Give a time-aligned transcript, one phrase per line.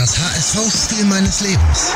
[0.00, 1.92] Das HSV-Spiel meines Lebens.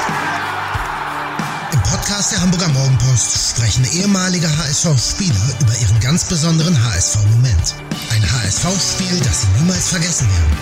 [1.72, 7.74] Im Podcast der Hamburger Morgenpost sprechen ehemalige HSV-Spieler über ihren ganz besonderen HSV-Moment.
[8.12, 10.52] Ein HSV-Spiel, das sie niemals vergessen werden.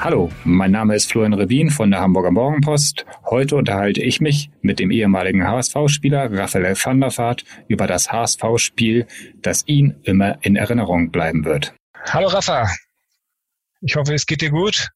[0.00, 3.04] Hallo, mein Name ist Florian Revin von der Hamburger Morgenpost.
[3.28, 9.06] Heute unterhalte ich mich mit dem ehemaligen HSV-Spieler Raphael van der Vaart über das HSV-Spiel,
[9.42, 11.74] das ihn immer in Erinnerung bleiben wird.
[12.06, 12.70] Hallo Rafa,
[13.80, 14.88] ich hoffe, es geht dir gut.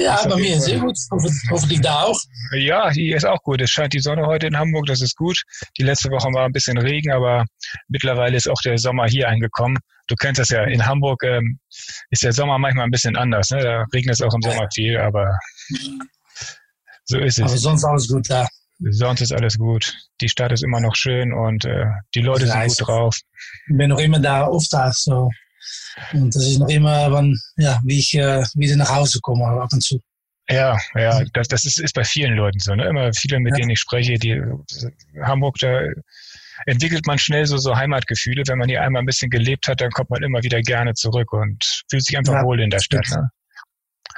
[0.00, 0.96] Ja, bei mir sehr gut.
[1.10, 2.18] Hoffe, hoffentlich da auch.
[2.52, 3.60] Ja, hier ist auch gut.
[3.60, 5.42] Es scheint die Sonne heute in Hamburg, das ist gut.
[5.76, 7.44] Die letzte Woche war ein bisschen Regen, aber
[7.88, 9.76] mittlerweile ist auch der Sommer hier angekommen.
[10.06, 11.58] Du kennst das ja, in Hamburg ähm,
[12.10, 13.50] ist der Sommer manchmal ein bisschen anders.
[13.50, 13.60] Ne?
[13.60, 15.36] Da regnet es auch im Sommer viel, aber
[17.04, 17.44] so ist es.
[17.44, 18.46] Aber sonst alles gut da.
[18.90, 19.92] Sonst ist alles gut.
[20.20, 23.16] Die Stadt ist immer noch schön und äh, die Leute sind gut drauf.
[23.68, 25.28] Ich bin noch immer da Auftag, so
[26.12, 29.72] und das ist noch immer, wann, ja, wie ich äh, wieder nach Hause komme, ab
[29.72, 30.00] und zu.
[30.50, 32.74] Ja, ja, das, das ist, ist bei vielen Leuten so.
[32.74, 32.88] Ne?
[32.88, 33.56] Immer viele, mit ja.
[33.58, 34.40] denen ich spreche, die
[35.22, 35.80] Hamburg, da
[36.64, 38.44] entwickelt man schnell so, so Heimatgefühle.
[38.46, 41.32] Wenn man hier einmal ein bisschen gelebt hat, dann kommt man immer wieder gerne zurück
[41.32, 43.06] und fühlt sich einfach ja, wohl in der Stadt.
[43.10, 43.28] Ne?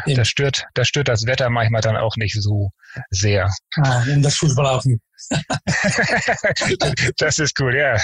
[0.07, 2.71] Das stört, das stört das Wetter manchmal dann auch nicht so
[3.11, 3.51] sehr.
[3.77, 5.01] Ah, und das Fußball auch nicht.
[7.19, 7.97] das ist cool, ja.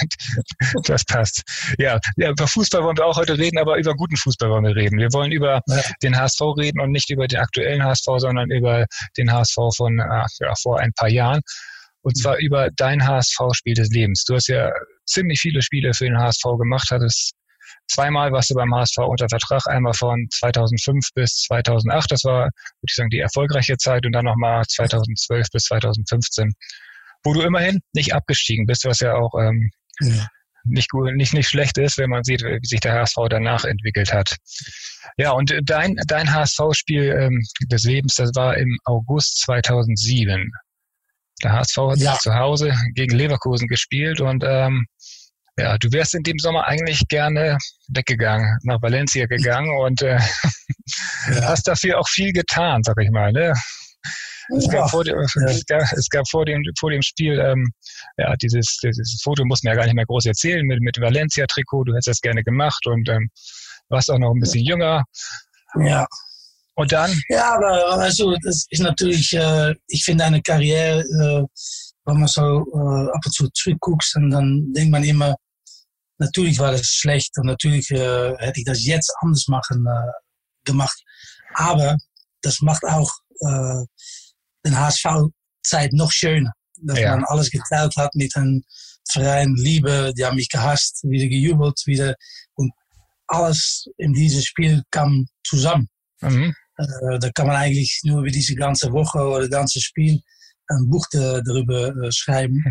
[0.84, 1.42] Das passt.
[1.78, 4.76] Ja, ja, über Fußball wollen wir auch heute reden, aber über guten Fußball wollen wir
[4.76, 4.98] reden.
[4.98, 5.82] Wir wollen über ja.
[6.02, 8.86] den HSV reden und nicht über den aktuellen HSV, sondern über
[9.16, 11.40] den HSV von ach, ja, vor ein paar Jahren.
[12.02, 14.24] Und zwar über dein HSV-Spiel des Lebens.
[14.24, 14.70] Du hast ja
[15.06, 17.32] ziemlich viele Spiele für den HSV gemacht, hattest
[17.88, 22.10] Zweimal warst du beim HSV unter Vertrag, einmal von 2005 bis 2008.
[22.10, 22.52] Das war, würde
[22.88, 26.52] ich sagen, die erfolgreiche Zeit und dann nochmal 2012 bis 2015,
[27.24, 29.70] wo du immerhin nicht abgestiegen bist, was ja auch ähm,
[30.00, 30.26] ja.
[30.68, 34.12] Nicht, gut, nicht, nicht schlecht ist, wenn man sieht, wie sich der HSV danach entwickelt
[34.12, 34.36] hat.
[35.16, 40.50] Ja, und dein, dein HSV-Spiel ähm, des Lebens, das war im August 2007.
[41.44, 42.18] Der HSV hat ja.
[42.18, 44.86] zu Hause gegen Leverkusen gespielt und ähm,
[45.58, 47.58] ja, du wärst in dem Sommer eigentlich gerne
[47.88, 50.18] weggegangen, nach Valencia gegangen und äh,
[51.30, 51.42] ja.
[51.42, 53.32] hast dafür auch viel getan, sag ich mal.
[53.32, 53.54] Ne?
[54.56, 57.72] Es, gab vor dem, es, gab, es gab vor dem, vor dem Spiel, ähm,
[58.16, 61.84] ja, dieses, dieses Foto muss man ja gar nicht mehr groß erzählen mit, mit Valencia-Trikot.
[61.84, 63.28] Du hättest das gerne gemacht und ähm,
[63.88, 65.04] warst auch noch ein bisschen jünger.
[65.80, 66.06] Ja.
[66.74, 67.10] Und dann?
[67.28, 71.44] Ja, aber also, das ist natürlich, äh, ich finde eine Karriere, äh,
[72.04, 75.34] wenn man so äh, ab und zu zurückguckt, und dann denkt man immer,
[76.18, 80.12] Natürlich war das schlecht und natürlich äh, hätte ich das jetzt anders machen, äh,
[80.64, 80.98] gemacht.
[81.54, 81.96] Aber
[82.42, 83.10] das macht auch
[83.40, 83.84] äh,
[84.64, 86.52] den HSV-Zeit noch schöner.
[86.82, 87.10] Dass ja.
[87.10, 88.62] man alles geteilt hat mit einem
[89.10, 92.14] Verein, Liebe, die haben mich gehasst, wieder gejubelt, wieder.
[92.54, 92.72] Und
[93.28, 95.88] alles in diesem Spiel kam zusammen.
[96.20, 96.54] Mhm.
[96.76, 100.20] Äh, da kann man eigentlich nur über diese ganze Woche oder das ganze Spiel
[100.68, 102.64] ein Buch darüber äh, schreiben.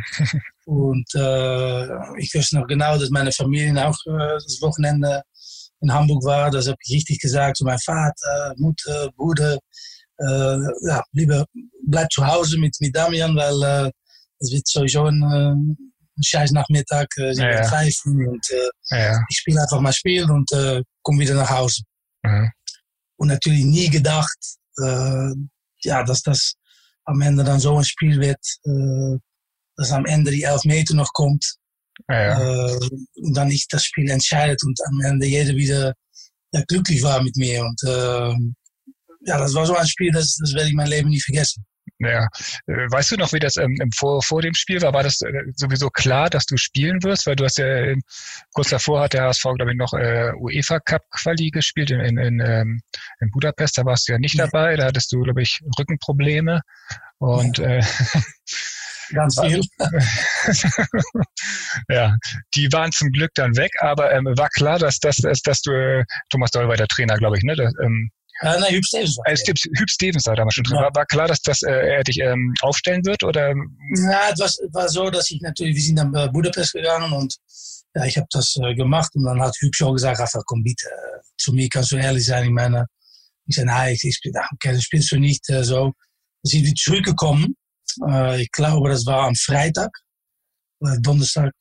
[0.66, 5.22] Und äh, ich wusste noch genau, dass meine Familie auch äh, das Wochenende
[5.82, 6.52] in Hamburg war.
[6.52, 9.58] Das habe ich richtig gesagt zu meinem Vater, Mutter, Bruder.
[10.18, 10.58] Äh,
[10.88, 11.46] ja, lieber
[11.86, 13.92] bleib zu Hause mit, mit Damian, weil
[14.40, 17.08] es wird sowieso ein, ein scheiß Nachmittag.
[17.18, 18.30] Äh, sie ja, ja.
[18.30, 18.48] und
[18.90, 19.20] ja.
[19.30, 21.84] ich spiele einfach mal Spiel und äh, komme wieder nach Hause.
[22.24, 22.52] Mhm.
[23.18, 24.38] Und natürlich nie gedacht,
[24.78, 26.56] ja, dass das
[27.06, 29.18] am Ende dann so ein Spiel wird, äh,
[29.78, 31.56] dass am Ende die elf Meter noch kommt.
[32.10, 32.68] Ja, ja.
[32.68, 32.90] Äh,
[33.22, 35.94] und dann ich das Spiel entscheidet und am Ende jeder wieder
[36.52, 37.64] ja, glücklich war mit mir.
[37.64, 38.34] Und äh,
[39.28, 41.66] ja, das war so ein Spiel, das, das werde ich mein Leben nie vergessen.
[42.00, 42.28] Ja,
[42.68, 44.94] äh, weißt du noch, wie das ähm, vor, vor dem Spiel war?
[44.94, 47.26] War das äh, sowieso klar, dass du spielen wirst?
[47.26, 47.98] Weil du hast ja äh,
[48.54, 52.18] kurz davor hat der HSV, glaube ich, noch äh, UEFA Cup Quali gespielt in, in,
[52.18, 52.82] in, ähm,
[53.22, 53.78] in Budapest.
[53.78, 54.76] Da warst du ja nicht dabei.
[54.76, 56.62] Da hattest du, glaube ich, Rückenprobleme.
[57.20, 57.82] Und äh,
[59.14, 59.62] Ganz viel.
[61.90, 62.16] ja,
[62.56, 65.72] die waren zum Glück dann weg, aber ähm, war klar, dass, dass, dass, dass du,
[65.72, 67.56] äh, Thomas Doll war der Trainer, glaube ich, ne?
[67.56, 68.10] Das, ähm,
[68.41, 69.31] äh, nein, Hüb Stevens war.
[69.31, 70.78] Äh, Hüb Stevens war damals schon drin.
[70.78, 70.84] Ja.
[70.84, 73.23] War, war klar, dass, dass äh, er dich ähm, aufstellen wird?
[73.23, 73.49] Oder?
[73.49, 77.35] Ja, es war, war so, dass ich natürlich, wir sind dann bei Budapest gegangen und
[77.96, 80.87] ja, ich habe das äh, gemacht und dann hat Hüb schon gesagt, Rafa, komm bitte,
[80.87, 82.46] äh, zu mir kannst du ehrlich sein.
[82.46, 82.87] Ich meine,
[83.47, 84.20] ich zei, nein, ich, ich,
[84.53, 85.85] okay, das spielst du nicht äh, so.
[85.85, 85.93] Dann
[86.43, 87.55] sind wir zurückgekommen.
[88.05, 89.91] Äh, ich glaube, das war am Freitag
[90.79, 91.53] oder Donnerstag.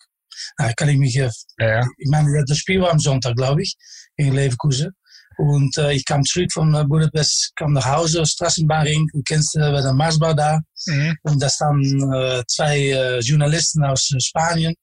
[0.58, 1.86] Na, kann ich mich, äh, ja.
[1.98, 3.76] ich meine, das Spiel war am Sonntag, glaube ich,
[4.16, 4.92] in Leverkusen.
[5.38, 9.70] Und äh, ich kam zurück von äh, Budapest, kam nach Hause, Straßenbahnring, du kennst äh,
[9.70, 10.60] bei der Marsbau da.
[10.86, 11.16] Mhm.
[11.22, 14.74] Und da standen äh, zwei äh, Journalisten aus Spanien.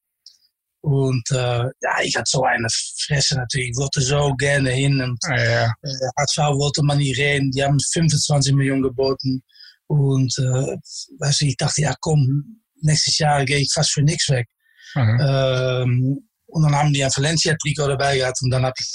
[0.83, 1.69] Und ja,
[2.01, 2.67] ich hatte so eine
[3.05, 3.69] Fresse natürlich.
[3.69, 4.99] Ich wollte so gerne hin.
[4.99, 5.73] Und Ja, ja.
[6.17, 7.51] HSV wollte man nicht reden.
[7.51, 9.43] Die haben 25 Millionen geboten.
[9.85, 14.47] Und weißt du, ich dachte, ja komm, nächstes Jahr gehe ich fast für nichts weg.
[14.95, 15.19] Mhm.
[15.21, 18.39] Ähm, und dann haben die ein Valencia-Trikot dabei gehabt.
[18.41, 18.93] Und dann habe ich,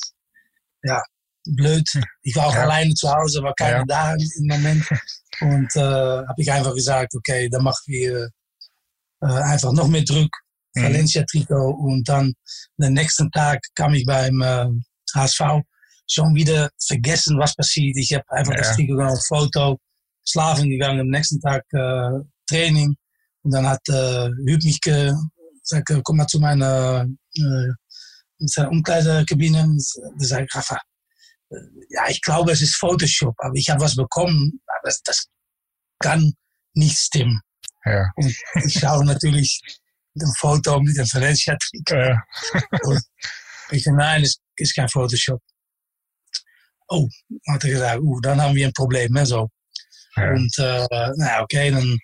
[0.83, 1.03] ja,
[1.55, 1.89] blöd.
[2.23, 2.63] Ich war auch Ja.
[2.63, 3.85] alleine zu Hause, war keiner Ja.
[3.87, 4.87] da im Moment.
[5.41, 8.31] Und äh, habe ich einfach gesagt, okay, dann machen wir
[9.23, 10.31] äh, einfach noch mehr Druck.
[10.75, 10.83] Mhm.
[10.83, 11.71] Valencia-Trikot.
[11.71, 12.33] Und dann
[12.79, 14.67] den nächsten Tag kam ich beim äh,
[15.15, 15.41] HSV
[16.09, 17.97] schon wieder vergessen, was passiert.
[17.97, 18.59] Ich habe einfach Ja.
[18.59, 19.79] das Trikot genommen, Foto,
[20.27, 21.01] slaven gegangen.
[21.01, 22.11] Am nächsten Tag äh,
[22.49, 22.95] Training.
[23.43, 25.13] Und dann hat äh, Hüb mich ge
[25.63, 29.67] gesagt, äh, komm mal zu meiner äh, Umkleidekabine.
[30.19, 30.79] Da sage ich, Rafa, äh,
[31.91, 35.27] ja, ich glaube, es ist Photoshop, aber ich habe was bekommen, aber das, das
[36.01, 36.35] kann
[36.75, 37.41] nicht stimmen.
[37.85, 38.11] Ja.
[38.17, 38.35] Und
[38.65, 39.61] ich schaue natürlich
[40.17, 41.95] ein Foto mit dem Valencia-Trikot.
[41.95, 42.23] Ja.
[43.71, 45.41] Ich zei, nein, es ist kein Photoshop.
[46.89, 47.09] Oh,
[47.49, 49.49] hat er gesagt, oeh, dann haben wir ein Problem, ne, so.
[50.17, 50.31] Ja.
[50.31, 51.99] Und, äh, nou, okay, dann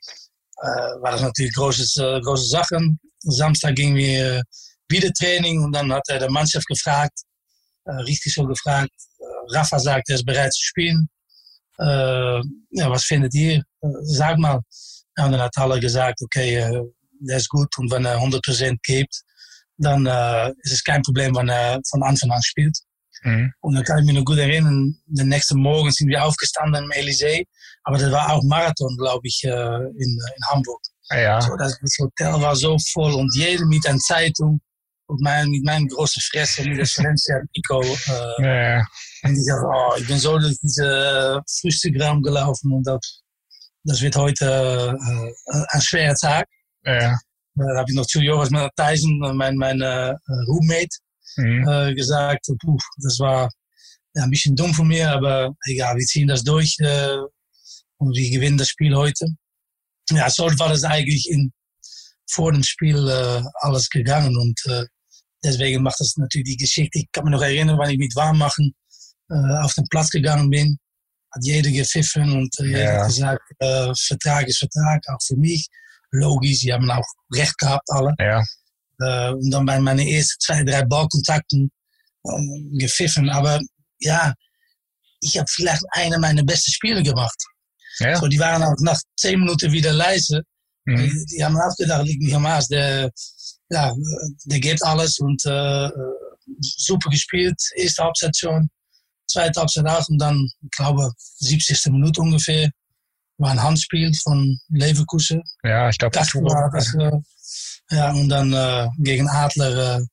[0.60, 2.98] äh, war das natürlich große, äh, große Sachen.
[3.20, 4.42] Samstag gingen wir
[4.88, 7.16] wieder Training und dann hat er der Mannschaft gefragt,
[7.84, 9.11] äh, richtig so gefragt, äh,
[9.50, 11.08] Rafa sagt, er ist bereit zu spielen.
[11.78, 12.40] Äh,
[12.70, 13.62] ja, was findet ihr?
[14.02, 14.60] Sag mal.
[15.16, 16.82] Ja, und dann hat alle gesagt, okay, äh,
[17.20, 19.14] der ist gut und wenn er 100% gibt,
[19.78, 22.76] dann äh, ist es kein Problem, wenn er von Anfang an spielt.
[23.22, 23.52] Mhm.
[23.60, 26.90] Und dann kann ich mich noch gut erinnern, den nächsten Morgen sind wir aufgestanden im
[26.90, 27.46] Elysee,
[27.84, 30.80] aber das war auch Marathon, glaube ich, äh, in, in Hamburg.
[31.10, 31.40] Ja.
[31.40, 34.60] So, das, das Hotel war so voll und jeder mit einer Zeitung
[35.12, 37.82] und mein, mit meinem großen Fresse mit das Valencia Nico.
[37.82, 38.42] Äh,
[38.78, 38.86] Ja.
[39.24, 43.20] Und ich dachte, oh, ich bin so durch diese Frühstückraum gelaufen und das,
[43.84, 46.46] das wird heute äh, ein schwerer Tag.
[46.84, 47.16] Ja.
[47.54, 50.14] Da habe ich noch zu Joris Matthijsen, mein, mein äh,
[50.48, 50.96] Roommate,
[51.36, 51.66] Mhm.
[51.66, 53.48] äh, gesagt, puh, das war
[54.14, 57.16] ja, ein bisschen dumm von mir, aber egal, wir ziehen das durch äh,
[57.96, 59.26] und wir gewinnen das Spiel heute.
[60.10, 61.50] Ja, so war das eigentlich in,
[62.30, 64.84] vor dem Spiel äh, alles gegangen und äh,
[65.44, 66.98] deswegen macht das natürlich die Geschichte.
[66.98, 68.74] Ich kann mich noch erinnern, wann ich mit Warmmachen
[69.30, 70.78] äh, auf den Platz gegangen bin,
[71.34, 73.00] hat jeder gepfiffen und äh, jeder Ja.
[73.00, 75.66] hat gesagt, äh, Vertrag ist Vertrag, auch für mich.
[76.10, 78.14] Logisch, die haben auch recht gehabt, alle.
[78.18, 78.42] Ja.
[79.00, 81.70] Äh, und dann bei meinen ersten zwei, drei Ballkontakten
[82.78, 83.28] gepfiffen.
[83.30, 83.60] Aber
[83.98, 84.34] ja,
[85.20, 87.36] ich habe vielleicht eine meiner besten Spiele gemacht.
[87.98, 88.16] Ja.
[88.16, 90.42] So, die waren auch nach zehn Minuten wieder leise.
[90.84, 90.96] Mhm.
[90.96, 92.46] Die, die haben auch gedacht, liegt nicht am.
[92.70, 93.10] Der,
[93.70, 93.94] ja,
[94.44, 95.90] der gibt alles und äh,
[96.60, 97.60] super gespielt.
[97.76, 98.68] Erste Halbzeit schon,
[99.26, 100.08] zweite Halbzeit auch.
[100.08, 101.92] Und dann, ich glaube, 70.
[101.92, 102.70] Minute ungefähr,
[103.38, 105.42] war ein Handspiel von Leverkusen.
[105.64, 110.04] Ja, ich glaube, Das war das, äh, ja, und dann äh, gegen Adler äh,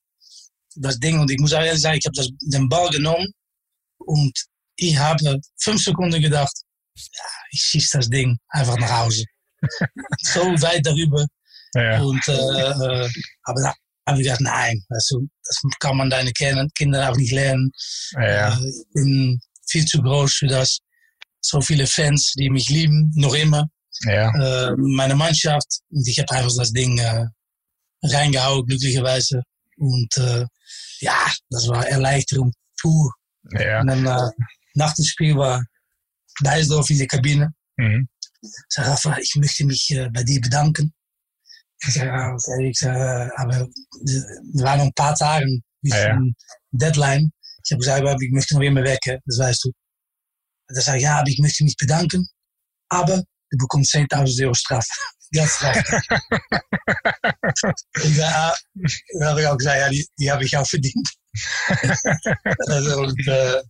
[0.75, 1.19] das Ding.
[1.19, 3.27] Und ich muss ehrlich sagen, ich habe den Ball genommen
[3.97, 4.33] und
[4.75, 6.53] ich habe fünf Sekunden gedacht,
[6.95, 9.25] ja, ich schieße das Ding einfach nach Hause.
[10.21, 11.25] So weit darüber.
[11.75, 12.01] ja.
[12.01, 13.09] Und, äh, äh,
[13.43, 13.73] aber da
[14.07, 17.71] habe ich gedacht, nein, weißt du, das kann man deine Kinder Kinder auch nicht lernen.
[18.13, 18.57] ja.
[18.57, 20.79] Äh, ich bin viel zu groß für das.
[21.41, 23.65] So viele Fans, die mich lieben, noch immer
[24.05, 24.69] ja.
[24.69, 25.79] äh, meine Mannschaft.
[25.89, 27.25] Und ich habe einfach das Ding äh,
[28.03, 29.43] reingehauen, glücklicherweise.
[29.77, 30.45] Und äh,
[30.99, 33.13] ja, das war Erleichterung pur.
[33.51, 33.81] ja.
[33.81, 34.31] Und dann äh,
[34.73, 35.63] nach dem Spiel war
[36.41, 37.53] Dijsdorf in der Kabine.
[37.77, 38.07] Mhm.
[38.77, 40.93] Rafa, ich möchte mich äh, bei dir bedanken.
[41.81, 42.69] Ich sage, ah, okay.
[42.69, 43.67] ich äh, aber
[44.05, 45.45] es waren noch ein paar Tage
[45.81, 46.15] bis Ja, ja.
[46.15, 46.35] zum
[46.71, 47.31] Deadline.
[47.63, 49.71] Ich habe gesagt, ich möchte noch immer weg, das weißt du.
[50.67, 52.27] Dann sage ich, ja, aber ich möchte mich bedanken,
[52.89, 53.17] aber
[53.51, 54.85] du bekommst 10.000 Euro Straf.
[55.31, 55.85] Ganz recht.
[58.03, 58.55] ich ah,
[59.19, 61.07] dann habe ich auch gesagt, ja, die, die habe ich auch verdient.
[62.67, 63.61] also, und, äh,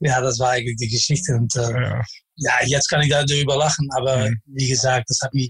[0.00, 1.34] ja, das war eigentlich die Geschichte.
[1.34, 2.02] Und äh, Ja.
[2.38, 4.40] Ja, jetzt kann ich darüber lachen, aber Mhm.
[4.46, 5.48] wie gesagt, das hat mir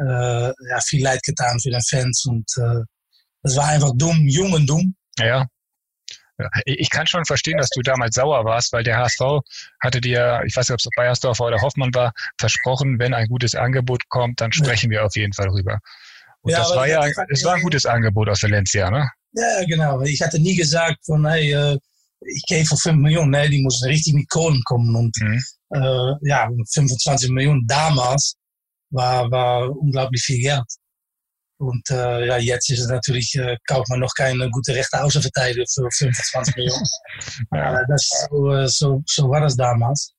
[0.00, 2.84] äh, ja, viel leid getan für den Fans und äh,
[3.42, 4.94] das war einfach dumm, jung und dumm.
[5.18, 5.46] Ja.
[6.38, 9.40] Ja, Ich kann schon verstehen, dass du damals sauer warst, weil der HSV
[9.80, 13.56] hatte dir, ich weiß nicht, ob es Bayersdorfer oder Hoffmann war, versprochen, wenn ein gutes
[13.56, 15.80] Angebot kommt, dann sprechen wir auf jeden Fall rüber.
[16.42, 19.10] Und Ja, das war ja, es war ein gutes Angebot aus Valencia, ne?
[19.32, 20.00] Ja, genau.
[20.02, 21.76] Ich hatte nie gesagt von, hey, äh,
[22.20, 23.30] ich gehe für 5 Millionen.
[23.30, 24.94] Nee, die mussten richtig mit Kohlen kommen.
[24.94, 25.42] Und Mhm.
[25.70, 28.34] Äh, ja, 25 Millionen damals
[28.90, 30.64] war, war unglaublich viel Geld.
[31.60, 35.64] Und äh, ja, jetzt ist es natürlich, äh, kauft man noch keine gute rechte Außenverteidiger
[35.68, 36.86] für 25 Millionen.
[37.52, 37.72] Ja.
[37.72, 40.12] Ja, das, so, äh, so, so war das damals.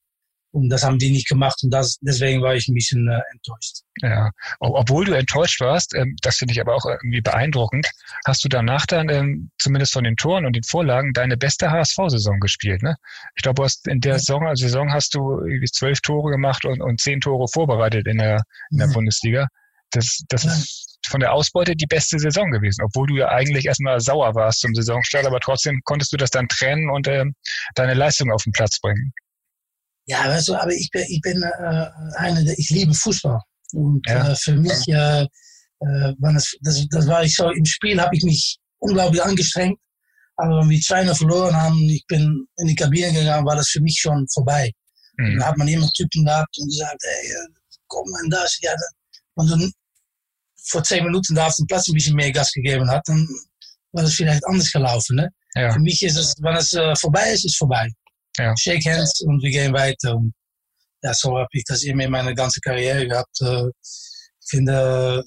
[0.51, 3.82] Und das haben die nicht gemacht und das, deswegen war ich ein bisschen äh, enttäuscht.
[4.01, 7.88] Ja, obwohl du enttäuscht warst, ähm, das finde ich aber auch irgendwie beeindruckend,
[8.25, 12.39] hast du danach dann ähm, zumindest von den Toren und den Vorlagen deine beste HSV-Saison
[12.39, 12.82] gespielt.
[12.82, 12.96] Ne?
[13.36, 15.39] Ich glaube, du hast in der Saison, also Saison hast du
[15.72, 18.41] zwölf Tore gemacht und, und zehn Tore vorbereitet in der,
[18.72, 18.94] in der mhm.
[18.94, 19.48] Bundesliga.
[19.91, 20.51] Das, das ja.
[20.51, 24.62] ist von der Ausbeute die beste Saison gewesen, obwohl du ja eigentlich erstmal sauer warst
[24.62, 27.34] zum Saisonstart, aber trotzdem konntest du das dann trennen und ähm,
[27.75, 29.13] deine Leistung auf den Platz bringen.
[30.10, 31.86] Ja, du, aber ich bin, ich bin äh,
[32.18, 33.39] eine, der, ich liebe Fußball.
[33.74, 34.32] Und ja.
[34.32, 38.24] äh, für mich, äh, äh, das, das, das war ich so, im Spiel habe ich
[38.24, 39.80] mich unglaublich angestrengt.
[40.38, 43.82] Aber wenn wir 2 verloren haben, ich bin in die Kabine gegangen, war das für
[43.82, 44.72] mich schon vorbei.
[45.18, 45.38] Mhm.
[45.38, 47.36] Dann hat man immer Typen gehabt und gesagt, ey,
[47.88, 48.72] komm und das, ja.
[49.36, 49.72] Und dann
[50.70, 53.28] vor zehn Minuten da auf dem Platz ein bisschen mehr Gas gegeben hat, dann
[53.92, 55.18] war das vielleicht anders gelaufen.
[55.18, 55.30] Ne?
[55.56, 55.72] Ja.
[55.72, 57.89] Für mich ist es, wenn es äh, vorbei ist, ist vorbei.
[58.39, 58.55] Ja.
[58.58, 60.15] Shake hands und wir gehen weiter.
[60.15, 60.34] Und
[61.03, 63.41] ja, so habe ich das immer in meiner ganzen Karriere gehabt.
[63.41, 65.24] Äh, ich finde,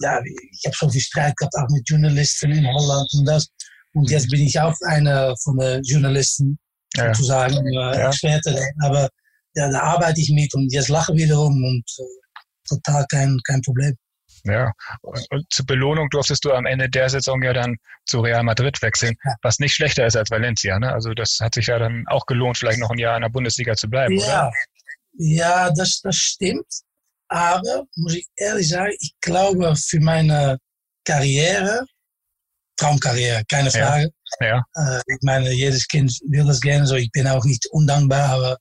[0.00, 3.46] ja, ich habe so viel Streit gehabt, auch mit Journalisten in Holland und das.
[3.94, 6.58] Und jetzt bin ich auch einer von den Journalisten,
[6.96, 7.14] ja.
[7.14, 8.08] sozusagen, äh, ja.
[8.08, 8.60] Experte.
[8.82, 9.08] Aber
[9.54, 13.94] ja, da arbeite ich mit und jetzt lache wiederum und äh, total kein, kein Problem.
[14.44, 18.42] Ja, und, und, zur Belohnung durftest du am Ende der Saison ja dann zu Real
[18.42, 20.78] Madrid wechseln, was nicht schlechter ist als Valencia.
[20.78, 20.92] Ne?
[20.92, 23.74] Also das hat sich ja dann auch gelohnt, vielleicht noch ein Jahr in der Bundesliga
[23.74, 24.48] zu bleiben, ja.
[24.48, 24.52] oder?
[25.16, 26.66] Ja, das, das stimmt.
[27.28, 30.58] Aber, muss ich ehrlich sagen, ich glaube für meine
[31.04, 31.86] Karriere,
[32.76, 34.10] Traumkarriere, keine Frage.
[34.40, 34.46] Ja.
[34.46, 34.64] ja.
[34.74, 36.96] Äh, ich meine, jedes Kind will das gerne so.
[36.96, 38.52] Ich bin auch nicht undankbar, aber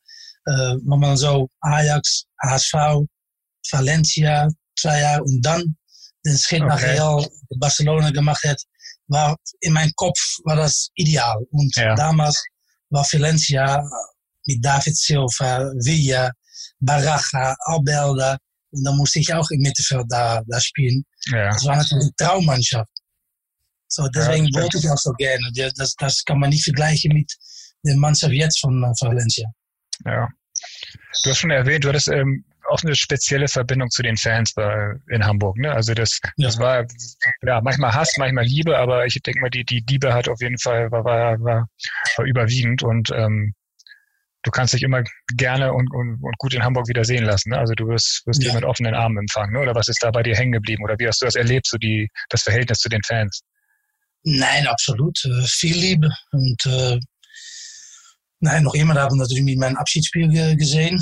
[0.46, 2.74] äh, wenn man so Ajax, HSV,
[3.72, 5.76] Valencia, zwei Jahre und dann
[6.26, 6.70] den Schritt okay.
[6.70, 7.28] nach Real
[7.58, 8.62] Barcelona gemacht hat,
[9.08, 11.38] war in meinem Kopf war das ideal.
[11.52, 11.96] Und ja.
[11.96, 12.42] damals
[12.90, 13.84] war Valencia
[14.46, 16.32] mit David Silva, Villa,
[16.80, 18.38] Baraja, Albelda.
[18.72, 21.04] Und dann musste ich auch im Mittelfeld da, da spielen.
[21.28, 21.50] Ja.
[21.50, 22.90] Das war natürlich eine Traummannschaft.
[23.88, 25.52] So, deswegen ja, wollte ich auch so gerne.
[25.54, 27.32] Das, das kann man nicht vergleichen mit
[27.84, 29.48] der Mannschaft jetzt von, von Valencia.
[30.06, 30.28] Ja.
[31.24, 34.94] Du hast schon erwähnt, du hattest ähm, auch eine spezielle Verbindung zu den Fans bei,
[35.10, 35.58] in Hamburg.
[35.58, 35.72] Ne?
[35.72, 36.48] Also das, ja.
[36.48, 36.86] das war
[37.46, 40.58] ja manchmal Hass, manchmal Liebe, aber ich denke mal, die, die Liebe hat auf jeden
[40.58, 41.68] Fall war, war, war,
[42.18, 43.54] war überwiegend und ähm,
[44.42, 45.04] du kannst dich immer
[45.38, 47.52] gerne und, und, und gut in Hamburg wieder sehen lassen.
[47.52, 47.60] Ne?
[47.60, 48.50] Also du wirst, wirst ja.
[48.50, 49.54] dich mit offenen Armen empfangen.
[49.54, 49.60] Ne?
[49.60, 50.84] Oder was ist da bei dir hängen geblieben?
[50.84, 53.42] Oder wie hast du das erlebt, so die, das Verhältnis zu den Fans?
[54.24, 55.24] Nein, absolut.
[55.26, 56.10] Äh, viel Liebe.
[56.32, 57.00] Und äh,
[58.44, 61.02] nein, noch immer haben wir natürlich mit meinem Abschiedsspiel gesehen.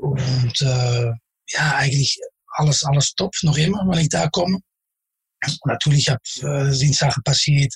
[0.00, 1.10] Und äh,
[1.48, 2.18] ja, eigentlich
[2.54, 4.58] alles, alles top, noch immer, wenn ich da komme.
[5.64, 7.74] Natürlich hab, äh, sind Sachen passiert,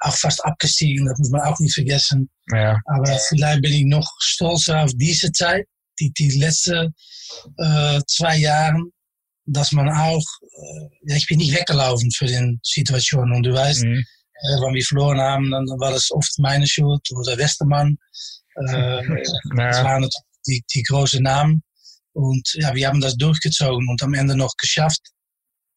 [0.00, 2.30] auch fast abgestiegen, das muss man auch nicht vergessen.
[2.52, 2.78] Ja.
[2.84, 5.66] Aber vielleicht bin ich noch stolzer auf diese Zeit,
[5.98, 6.94] die, die letzten
[7.56, 8.78] äh, zwei Jahre,
[9.46, 13.32] dass man auch, äh, ja, ich bin nicht weggelaufen für die Situation.
[13.32, 13.96] Und du weißt, mhm.
[13.96, 17.96] äh, wenn wir verloren haben, dann war das oft meine Schuld oder Westermann.
[18.66, 19.24] Äh.
[19.56, 20.08] Das waren
[20.46, 21.62] die, die großen Namen.
[22.12, 25.00] Und ja, wir haben das durchgezogen und am Ende noch geschafft,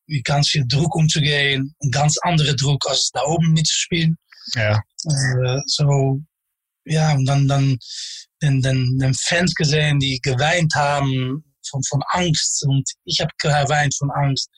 [0.07, 1.73] mit ganz viel Druck umzugehen.
[1.81, 4.17] Ein ganz anderer Druck, als da oben mitzuspielen.
[4.55, 4.81] Ja.
[5.05, 6.19] Äh, so,
[6.85, 7.77] ja, und dann, dann
[8.41, 12.65] den, den, den Fans gesehen, die geweint haben von, von Angst.
[12.67, 14.49] Und ich habe geweint von Angst.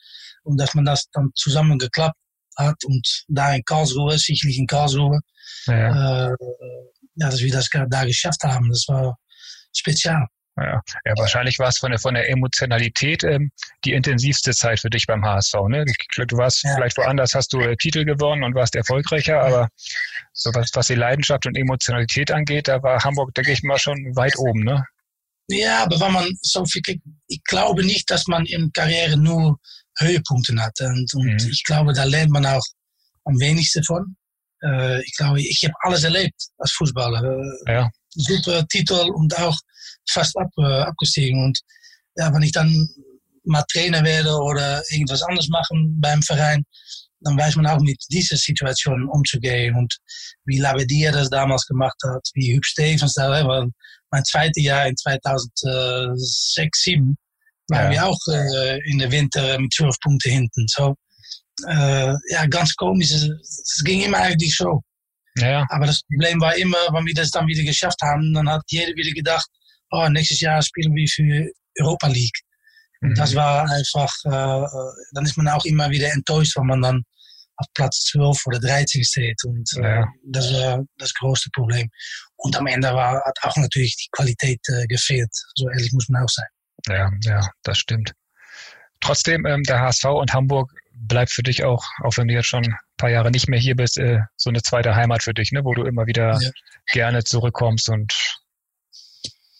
[0.44, 2.18] Und dass man das dann zusammen geklappt
[2.56, 5.20] hat und da in Karlsruhe, sicherlich in Karlsruhe,
[5.66, 6.30] ja.
[6.30, 6.36] Äh,
[7.16, 8.68] ja, dass wir das da geschafft haben.
[8.70, 9.16] Das war
[9.76, 10.26] spezial.
[10.56, 13.50] Ja, ja wahrscheinlich war es von der, von der Emotionalität ähm,
[13.84, 15.54] die intensivste Zeit für dich beim HSV.
[15.68, 15.84] Ne?
[16.28, 16.74] Du warst ja.
[16.74, 19.68] vielleicht woanders, hast du äh, Titel gewonnen und warst erfolgreicher, aber
[20.32, 23.96] so was, was die Leidenschaft und Emotionalität angeht, da war Hamburg, denke ich mal, schon
[24.14, 24.62] weit oben.
[24.62, 24.84] Ne?
[25.48, 26.82] Ja, aber wenn man so viel,
[27.26, 29.58] ich glaube nicht, dass man in Karriere nur
[29.98, 30.80] Höhepunkte hat.
[30.80, 31.50] Und, und mhm.
[31.50, 32.64] ich glaube, da lernt man auch
[33.24, 34.16] am wenigsten von.
[34.64, 37.22] Äh, ich glaube, ich habe alles erlebt als Fußballer.
[37.66, 37.90] Äh, ja.
[38.10, 39.56] Super Titel und auch
[40.08, 41.44] fast ab, äh, abgestiegen.
[41.44, 41.58] Und
[42.16, 42.88] ja, wenn ich dann
[43.44, 46.64] mal Trainer werde oder irgendwas anderes machen beim Verein,
[47.20, 49.74] dann weiß man auch mit dieser Situation umzugehen.
[49.74, 49.96] Und
[50.44, 53.66] wie Labedia das damals gemacht hat, wie Hüb Stevens da, war
[54.10, 57.16] mein zweites Jahr in 2006, 2007,
[57.68, 57.90] waren ja.
[57.90, 60.66] wir auch äh, in der Winter mit 12 Punkten hinten.
[60.68, 60.94] So,
[61.66, 63.12] äh, ja, ganz komisch.
[63.12, 64.82] Es ging immer eigentlich so.
[65.38, 65.66] Ja.
[65.70, 68.94] Aber das Problem war immer, wenn wir das dann wieder geschafft haben, dann hat jeder
[68.94, 69.46] wieder gedacht,
[69.90, 72.38] oh, nächstes Jahr spielen wir für Europa League.
[73.00, 73.14] Mhm.
[73.14, 74.66] das war einfach, äh,
[75.12, 77.02] dann ist man auch immer wieder enttäuscht, wenn man dann
[77.56, 79.44] auf Platz 12 oder 13 steht.
[79.44, 80.06] Und äh, ja.
[80.24, 81.88] das war das größte Problem.
[82.36, 85.30] Und am Ende war, hat auch natürlich die Qualität äh, gefehlt.
[85.54, 86.46] So ehrlich muss man auch sein.
[86.88, 88.12] Ja, ja, das stimmt.
[89.00, 92.64] Trotzdem, ähm, der HSV und Hamburg bleibt für dich auch, auch wenn du jetzt schon
[92.64, 95.64] ein paar Jahre nicht mehr hier bist, äh, so eine zweite Heimat für dich, ne?
[95.64, 96.50] wo du immer wieder ja.
[96.92, 98.14] gerne zurückkommst und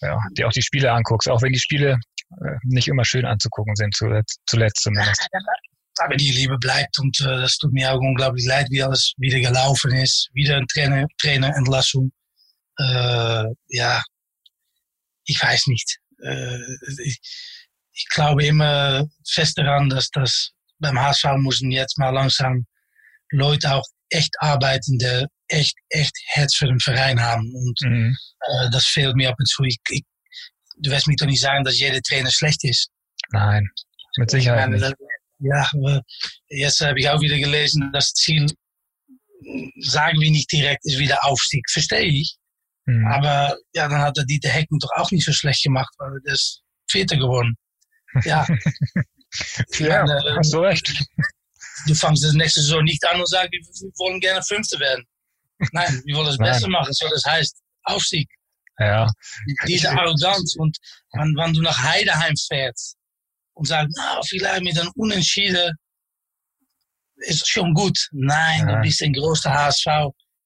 [0.00, 1.98] ja, dir auch die Spiele anguckst, auch wenn die Spiele
[2.40, 5.26] äh, nicht immer schön anzugucken sind, zuletzt, zuletzt zumindest.
[5.98, 9.38] Aber die Liebe bleibt und äh, das tut mir auch unglaublich leid, wie alles wieder
[9.38, 10.28] gelaufen ist.
[10.32, 12.10] Wieder ein Trainer, Trainerentlassung.
[12.78, 14.02] Äh, ja,
[15.24, 15.98] ich weiß nicht.
[16.20, 16.58] Äh,
[17.04, 17.20] ich,
[17.92, 20.50] ich glaube immer fest daran, dass das
[20.84, 22.66] beim HSV müssen jetzt mal langsam
[23.30, 27.52] Leute auch echt arbeiten, die echt, echt Herz für den Verein haben.
[27.54, 28.16] Und mhm.
[28.40, 29.62] äh, das fehlt mir ab und zu.
[29.64, 30.04] Ich, ich,
[30.78, 32.90] du wirst mir doch nicht sagen, dass jeder Trainer schlecht ist.
[33.30, 33.66] Nein,
[34.16, 34.96] mit Sicherheit meine, nicht.
[35.40, 35.68] Ja,
[36.48, 38.46] jetzt habe ich auch wieder gelesen, das Ziel,
[39.80, 41.68] sagen wir nicht direkt, ist wieder Aufstieg.
[41.70, 42.36] Verstehe ich.
[42.86, 43.06] Mhm.
[43.06, 46.32] Aber ja, dann hat der Dieter Hecken doch auch nicht so schlecht gemacht, weil er
[46.32, 47.56] ist Vierter geworden.
[48.24, 48.46] Ja.
[49.78, 50.92] ja, meine, hast du recht.
[51.86, 53.60] Du fangst das nächste Saison nicht an und sagst, wir
[53.98, 55.04] wollen gerne Fünfte werden.
[55.72, 56.92] Nein, wir wollen das Beste machen.
[56.92, 58.28] So, das heißt Aufstieg.
[58.78, 59.08] Ja.
[59.66, 60.56] Diese Arroganz.
[60.56, 60.76] Und
[61.12, 62.96] wenn, wenn du nach Heideheim fährst
[63.54, 65.72] und sagst, na, vielleicht mit einem Unentschieden
[67.16, 68.08] ist schon gut.
[68.12, 68.76] Nein, ja.
[68.76, 69.86] du bist ein großer HSV.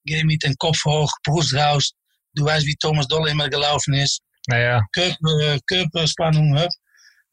[0.05, 1.93] Geh mit dem Kopf hoch, Brust raus.
[2.35, 4.21] Du weißt, wie Thomas Doll immer gelaufen ist.
[4.47, 4.83] Naja.
[4.93, 6.71] Körper, Körperspannung, hup.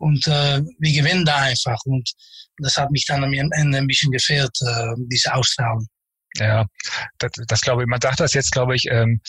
[0.06, 1.80] Und äh, wir gewinnen da einfach.
[1.86, 2.12] Und
[2.60, 5.88] das hat mich dann am Ende ein bisschen gefehlt, äh, diese Ausstrahlung.
[6.36, 6.68] Ja,
[7.18, 9.20] das, das glaube ich, man sagt das jetzt, glaube ich, ähm,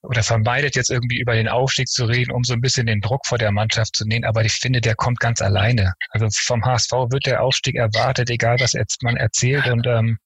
[0.00, 3.26] oder vermeidet jetzt irgendwie über den Aufstieg zu reden, um so ein bisschen den Druck
[3.26, 4.24] vor der Mannschaft zu nehmen.
[4.24, 5.92] Aber ich finde, der kommt ganz alleine.
[6.10, 9.66] Also vom HSV wird der Aufstieg erwartet, egal was jetzt man erzählt.
[9.66, 10.18] Und ähm,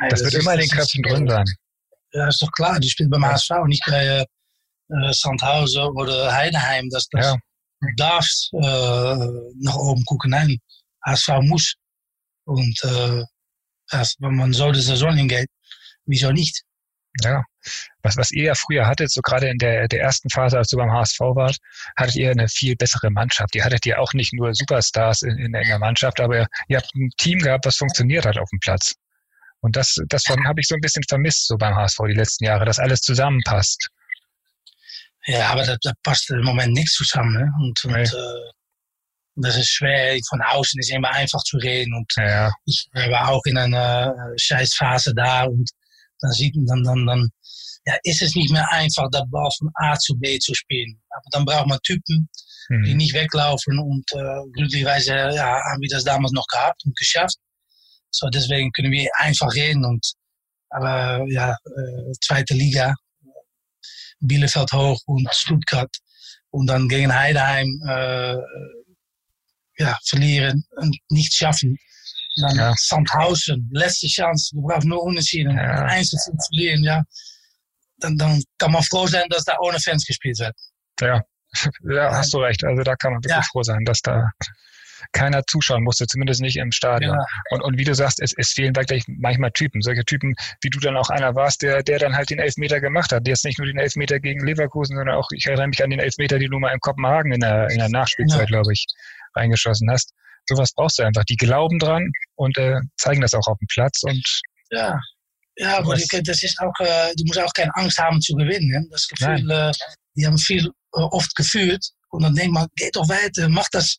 [0.00, 1.46] das, das, wird ist, immer in den Köpfen drin sein.
[2.12, 2.78] Ja, ist doch klar.
[2.78, 4.04] Die spielt beim HSV, nicht bei
[4.90, 6.90] äh, Sandhausen oder Heidenheim.
[6.90, 7.36] Das, das, ja
[7.96, 9.16] darfst äh,
[9.60, 10.30] nach oben gucken.
[10.30, 10.58] Nein,
[11.04, 11.74] HSV muss.
[12.44, 13.24] Und äh,
[14.18, 15.48] wenn man so die Saison hingeht,
[16.06, 16.62] wieso nicht?
[17.22, 17.42] Ja,
[18.02, 20.76] was, was ihr ja früher hattet, so gerade in der, der ersten Phase, als du
[20.76, 21.56] beim HSV wart,
[21.96, 23.54] hattet ihr eine viel bessere Mannschaft.
[23.56, 27.10] Ihr hattet ja auch nicht nur Superstars in, in der Mannschaft, aber ihr habt ein
[27.18, 28.94] Team gehabt, was funktioniert hat auf dem Platz.
[29.60, 32.64] Und das, das habe ich so ein bisschen vermisst, so beim HSV die letzten Jahre,
[32.64, 33.88] dass alles zusammenpasst.
[35.30, 37.34] Ja, aber da, da passt im Moment nichts zusammen.
[37.34, 37.52] Ne?
[37.60, 38.00] Und, nee.
[38.00, 38.50] und äh,
[39.36, 40.18] das ist schwer.
[40.28, 41.94] Von außen ist immer einfach zu reden.
[41.94, 42.50] Und ja.
[42.64, 45.70] ich war auch in einer Scheißphase da und
[46.20, 47.28] dann sieht man dann, dann, dann
[47.86, 51.00] ja, ist es nicht mehr einfach, der Ball von A zu B zu spielen.
[51.10, 52.28] Aber dann braucht man Typen,
[52.68, 52.84] mhm.
[52.84, 57.36] die nicht weglaufen und äh, glücklicherweise ja, haben wir das damals noch gehabt und geschafft.
[58.10, 60.04] So, deswegen können wir einfach reden und
[60.70, 62.94] aber ja, äh, zweite Liga,
[64.20, 65.94] Bielefeld hoch und Stuttgart
[66.50, 68.36] und dann gegen Heideheim äh,
[69.78, 71.76] ja, verlieren und nicht schaffen.
[72.36, 72.74] Dann ja.
[72.76, 75.56] Sandhausen, letzte Chance, du brauchst nur unentschieden.
[75.56, 75.84] Ja.
[75.86, 77.02] Eins zu verlieren, ja.
[77.98, 80.54] Dann, dann kann man froh sein, dass da ohne Fans gespielt wird.
[81.00, 81.22] Ja,
[81.90, 82.64] ja hast du recht.
[82.64, 83.50] Also da kann man wirklich ja.
[83.50, 84.30] froh sein, dass da
[85.12, 87.16] keiner zuschauen musste, zumindest nicht im Stadion.
[87.16, 87.26] Ja.
[87.50, 89.82] Und, und wie du sagst, es, es fehlen wirklich manchmal Typen.
[89.82, 93.12] Solche Typen, wie du dann auch einer warst, der, der dann halt den Elfmeter gemacht
[93.12, 93.26] hat.
[93.26, 96.38] Jetzt nicht nur den Elfmeter gegen Leverkusen, sondern auch, ich erinnere mich an den Elfmeter,
[96.38, 98.46] den du mal in Kopenhagen in der, in der Nachspielzeit, ja.
[98.46, 98.86] glaube ich,
[99.34, 100.12] reingeschossen hast.
[100.46, 101.24] Sowas brauchst du einfach.
[101.24, 104.98] Die glauben dran und äh, zeigen das auch auf dem Platz und ja.
[105.56, 108.68] Ja, aber das ist auch, äh, du musst auch keine Angst haben zu gewinnen.
[108.68, 108.86] Ne?
[108.90, 109.72] Das Gefühl, äh,
[110.16, 111.84] die haben viel äh, oft gefühlt.
[112.08, 113.98] Und dann denkt man, geht doch weiter, mach das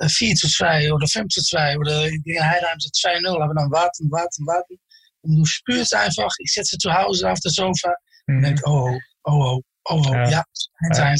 [0.00, 4.10] 4 zu 2 oder 5 zu 2 oder gegen Heidheim so 2-0, aber dann warten,
[4.10, 4.76] warten, warten.
[5.22, 7.94] Und du spürst einfach, ich sitze zu Hause auf der Sofa
[8.26, 8.36] mhm.
[8.36, 8.90] und denk, oh,
[9.24, 10.44] oh, oh, oh, oh, ja, ja
[10.90, 10.98] 1-1.
[10.98, 11.16] Ja.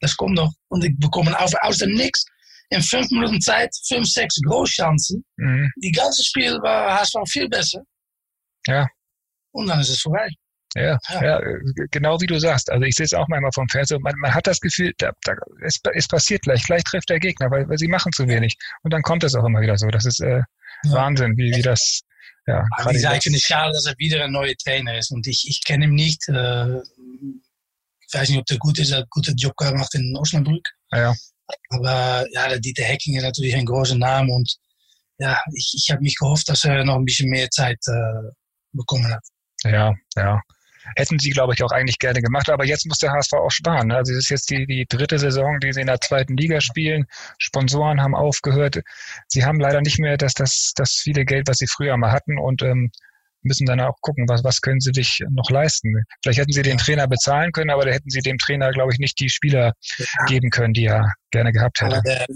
[0.00, 0.52] Das kommt noch.
[0.68, 2.24] Und ich bekomme auf, aus dem Nix
[2.70, 5.24] in fünf Minuten Zeit fünf, sechs Großchancen.
[5.36, 5.70] Mhm.
[5.82, 7.82] Die ganze Spiel war HSV viel besser.
[8.66, 8.86] Ja.
[9.52, 10.28] Und dann ist es vorbei.
[10.74, 11.40] Ja, ja, ja,
[11.90, 12.70] genau wie du sagst.
[12.70, 14.00] Also ich sehe es auch manchmal vom Fernseher.
[14.00, 17.50] Man, man hat das Gefühl, da, da, es, es passiert gleich, gleich trifft der Gegner,
[17.50, 18.56] weil, weil sie machen zu wenig.
[18.82, 19.88] Und dann kommt es auch immer wieder so.
[19.88, 20.42] Das ist äh,
[20.84, 20.92] ja.
[20.92, 22.02] Wahnsinn, wie, wie das.
[22.46, 25.10] Ja, Aber ich, finde es schade, dass er wieder ein neuer Trainer ist.
[25.10, 26.28] Und ich, ich kenne ihn nicht.
[26.28, 30.16] Äh, ich weiß nicht, ob der gut ist, er hat einen guten Job gemacht in
[30.16, 30.66] Osnabrück.
[30.92, 31.14] Ja.
[31.70, 34.32] Aber ja, der Dieter Hecking ist natürlich ein großer Name.
[34.32, 34.56] Und
[35.18, 38.30] ja, ich, ich habe mich gehofft, dass er noch ein bisschen mehr Zeit äh,
[38.72, 39.22] bekommen hat.
[39.64, 40.40] Ja, ja.
[40.96, 42.50] Hätten sie, glaube ich, auch eigentlich gerne gemacht.
[42.50, 43.88] Aber jetzt muss der HSV auch sparen.
[43.88, 43.96] Ne?
[43.96, 47.06] Also es ist jetzt die, die dritte Saison, die sie in der zweiten Liga spielen.
[47.38, 48.80] Sponsoren haben aufgehört.
[49.28, 52.38] Sie haben leider nicht mehr das, das, das viele Geld, was sie früher mal hatten
[52.38, 52.90] und ähm,
[53.42, 56.02] müssen dann auch gucken, was, was können sie sich noch leisten.
[56.22, 58.98] Vielleicht hätten sie den Trainer bezahlen können, aber da hätten sie dem Trainer, glaube ich,
[58.98, 60.06] nicht die Spieler ja.
[60.26, 61.96] geben können, die er gerne gehabt hätte.
[61.96, 62.26] Aber der,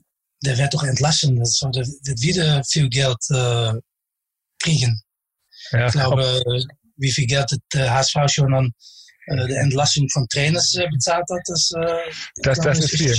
[0.45, 1.37] der wird doch entlassen.
[1.37, 3.73] Das der wird wieder viel Geld äh,
[4.61, 5.03] kriegen.
[5.71, 6.43] Ja, ich glaube,
[7.03, 8.73] wie viel Geld der HSV schon an
[9.27, 11.73] äh, der Entlassung von Trainers bezahlt hat, das,
[12.43, 13.15] das, das ist viel.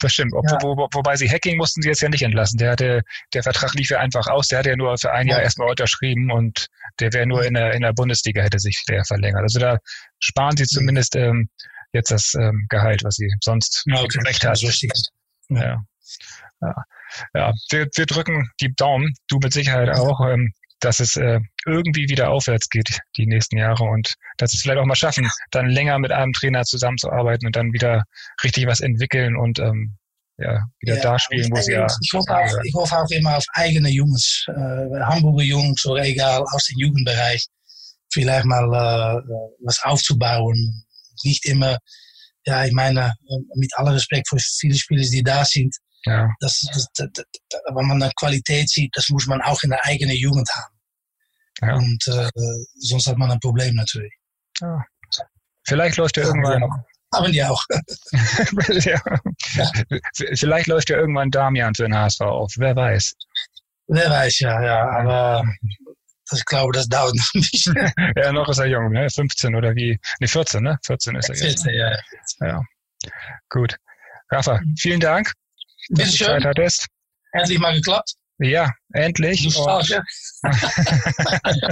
[0.00, 0.32] Das stimmt.
[0.32, 0.58] Ob, ja.
[0.62, 2.56] wo, wo, wobei sie Hacking mussten sie jetzt ja nicht entlassen.
[2.58, 3.02] Der hatte,
[3.34, 4.48] der Vertrag lief ja einfach aus.
[4.48, 5.44] Der hatte ja nur für ein Jahr ja.
[5.44, 6.68] erstmal unterschrieben und
[7.00, 9.42] der wäre nur in der, in der Bundesliga hätte sich der verlängert.
[9.42, 9.78] Also da
[10.20, 11.50] sparen sie zumindest ähm,
[11.92, 14.20] jetzt das ähm, Gehalt, was sie sonst ja, okay.
[14.26, 14.58] recht hat.
[15.50, 15.82] Ja.
[16.60, 16.74] Ja.
[17.34, 17.52] ja.
[17.70, 20.20] Wir, wir drücken die Daumen, du mit Sicherheit auch.
[20.26, 24.78] Ähm, dass es äh, irgendwie wieder aufwärts geht die nächsten Jahre und dass es vielleicht
[24.78, 28.04] auch mal schaffen, dann länger mit einem Trainer zusammenzuarbeiten und dann wieder
[28.44, 29.96] richtig was entwickeln und ähm,
[30.38, 31.86] ja, wieder ja, da spielen, wo sie ja.
[32.00, 36.44] Ich hoffe, auch, ich hoffe auch immer auf eigene Jungs, äh, Hamburger Jungs oder egal,
[36.52, 37.44] aus dem Jugendbereich,
[38.12, 39.20] vielleicht mal äh,
[39.64, 40.84] was aufzubauen.
[41.24, 41.76] Nicht immer,
[42.46, 43.12] ja, ich meine,
[43.56, 46.30] mit aller Respekt für viele Spieler, die da sind, ja.
[46.40, 47.24] Das, das, das,
[47.74, 50.74] wenn man eine Qualität sieht, das muss man auch in der eigenen Jugend haben.
[51.60, 51.74] Ja.
[51.74, 52.30] Und äh,
[52.76, 54.12] sonst hat man ein Problem natürlich.
[54.60, 54.84] Ja.
[55.66, 56.62] Vielleicht läuft ja irgendwann.
[57.14, 57.62] Haben die auch.
[58.68, 59.00] ja.
[60.34, 62.52] Vielleicht läuft ja irgendwann Damian für den HSV auf.
[62.56, 63.14] Wer weiß.
[63.88, 64.88] Wer weiß, ja, ja.
[64.90, 65.44] Aber
[66.32, 67.92] ich glaube, das dauert noch ein bisschen.
[68.16, 69.08] ja, noch ist er jung, ne?
[69.08, 69.98] 15 oder wie?
[70.20, 70.78] Ne, 14, ne?
[70.84, 71.64] 14 ist er jetzt.
[71.64, 71.98] 14, ja.
[72.46, 72.62] Ja.
[73.48, 73.76] Gut.
[74.30, 75.32] Rafa, vielen Dank
[75.90, 76.86] dass du Zeit hattest.
[77.32, 78.14] Endlich mal geklappt.
[78.38, 79.42] Ja, endlich.
[79.42, 80.02] Du stark, ja.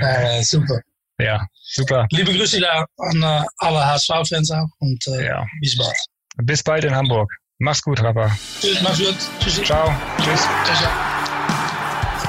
[0.00, 0.80] äh, super.
[1.18, 2.06] Ja, super.
[2.10, 5.46] Liebe Grüße da an äh, alle HSV-Fans auch und äh, ja.
[5.60, 5.96] bis bald.
[6.42, 7.32] Bis bald in Hamburg.
[7.58, 8.36] Mach's gut, Rafa.
[8.60, 9.16] Tschüss, mach's gut.
[9.40, 9.62] Tschüss.
[9.64, 9.94] Ciao.
[10.18, 10.40] Tschüss.
[10.40, 10.90] Ciao, ciao.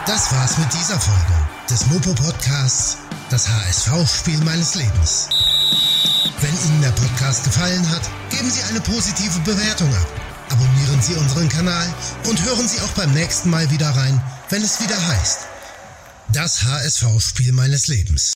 [0.05, 1.33] Das war's mit dieser Folge
[1.69, 5.27] des Mopo-Podcasts Das HSV-Spiel meines Lebens.
[6.39, 10.26] Wenn Ihnen der Podcast gefallen hat, geben Sie eine positive Bewertung ab.
[10.49, 11.93] Abonnieren Sie unseren Kanal
[12.27, 15.39] und hören Sie auch beim nächsten Mal wieder rein, wenn es wieder heißt.
[16.29, 18.25] Das HSV-Spiel meines Lebens.